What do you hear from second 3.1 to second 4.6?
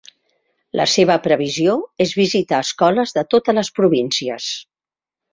de totes les províncies.